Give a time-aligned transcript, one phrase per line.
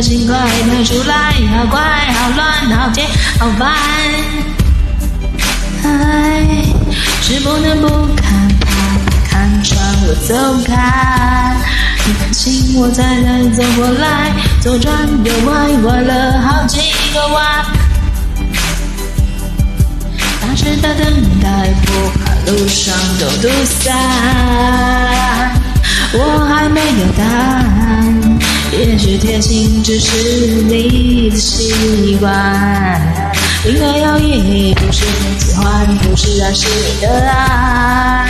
[0.00, 1.80] 心快跳出来，好怪，
[2.12, 3.04] 好乱，好甜，
[3.40, 3.74] 好烦。
[5.82, 6.62] 爱
[7.20, 8.66] 是不能不看，怕
[9.28, 9.76] 看穿
[10.06, 10.32] 我走
[10.64, 10.72] 开。
[12.08, 14.32] 你看清我才能走过来，
[14.62, 15.52] 左转右拐，
[15.82, 16.80] 拐了好几
[17.12, 17.66] 个弯。
[20.40, 21.04] 大时大等
[21.42, 23.92] 待，不怕路上都堵塞。
[26.14, 28.38] 我还没有答案。
[28.72, 30.08] 也许贴心只是
[30.62, 32.98] 你的习惯，
[33.66, 34.30] 因为有意
[34.70, 38.26] 义不是很喜欢，不是认识你的爱，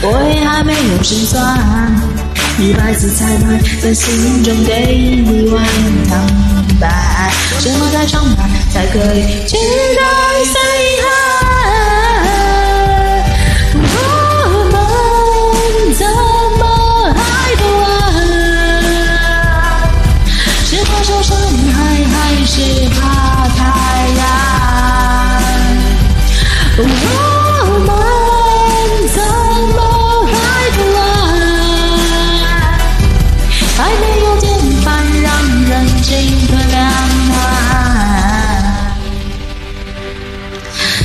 [0.00, 1.44] 我也还没有心酸，
[2.60, 5.64] 一百次彩排在心中给你完
[6.08, 6.26] 坦
[6.80, 7.30] 白，
[7.60, 9.56] 什么才长白才可以期
[9.96, 10.02] 待
[10.44, 10.56] say
[11.00, 11.08] hi。
[22.50, 23.27] 是怕太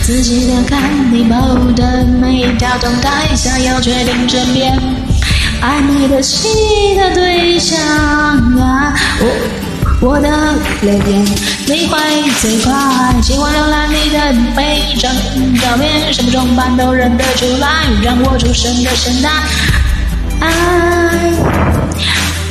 [0.04, 4.78] 仔细的看你 PO 的每一条动态，想要确定身边
[5.62, 7.80] 暧昧的其他对象
[8.60, 9.26] 啊，我。
[10.02, 10.28] 我的
[10.82, 11.26] 留言
[11.66, 11.98] 你会
[12.42, 12.74] 最快，
[13.22, 15.10] 喜欢浏览你的每一张
[15.62, 19.30] 照片，什么装扮都认得出来，让我出神的神态。
[20.42, 21.32] 爱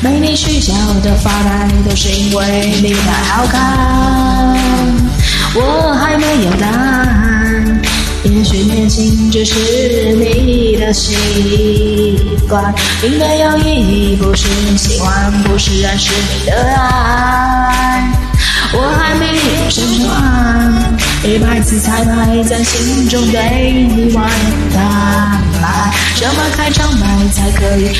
[0.03, 0.73] 被你取笑
[1.05, 5.02] 的发呆，都是因为你太好看。
[8.63, 9.55] 也许年轻只是
[10.15, 11.17] 你的习
[12.49, 12.73] 惯，
[13.03, 13.75] 因为有意
[14.13, 18.09] 义不是喜欢，不是认识你的爱。
[18.73, 24.31] 我还没有胜算，一百次彩排在心中对你玩
[24.73, 27.93] 坦白，什么开场白才可以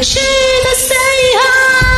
[0.00, 0.20] 期
[0.62, 1.97] 待 say hi。